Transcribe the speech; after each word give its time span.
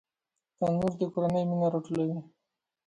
تنور 0.57 0.91
د 0.99 1.01
کورنۍ 1.13 1.43
مینه 1.49 1.67
راټولوي 1.73 2.19